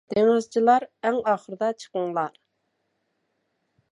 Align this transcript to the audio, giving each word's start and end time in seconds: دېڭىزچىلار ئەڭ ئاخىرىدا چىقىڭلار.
دېڭىزچىلار 0.11 0.85
ئەڭ 1.09 1.19
ئاخىرىدا 1.33 1.69
چىقىڭلار. 1.83 2.39